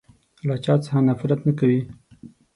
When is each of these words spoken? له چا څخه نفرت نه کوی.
له 0.47 0.55
چا 0.63 0.73
څخه 0.83 0.99
نفرت 1.09 1.39
نه 1.47 1.53
کوی. 1.59 1.79